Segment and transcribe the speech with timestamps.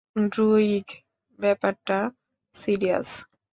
[0.31, 0.85] Druig
[1.39, 1.97] ব্যাপারটা
[2.55, 3.09] serious.